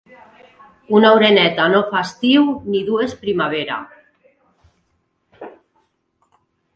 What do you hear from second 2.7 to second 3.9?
ni dues primavera